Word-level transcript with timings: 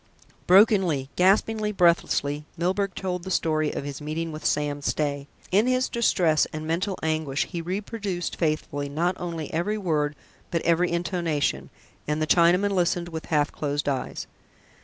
Brokenly, 0.47 1.11
gaspingly, 1.15 1.71
breathlessly, 1.71 2.43
Milburgh 2.57 2.95
told 2.95 3.21
the 3.23 3.29
story 3.29 3.69
of 3.71 3.83
his 3.83 4.01
meeting 4.01 4.31
with 4.31 4.43
Sam 4.43 4.81
Stay. 4.81 5.27
In 5.51 5.67
his 5.67 5.89
distress 5.89 6.47
and 6.51 6.65
mental 6.65 6.97
anguish 7.03 7.45
he 7.45 7.61
reproduced 7.61 8.35
faithfully 8.35 8.89
not 8.89 9.15
only 9.19 9.53
every 9.53 9.77
word, 9.77 10.15
but 10.49 10.63
every 10.63 10.89
intonation, 10.89 11.69
and 12.07 12.19
the 12.19 12.25
Chinaman 12.25 12.71
listened 12.71 13.09
with 13.09 13.25
half 13.27 13.51
closed 13.51 13.87
eyes. 13.87 14.25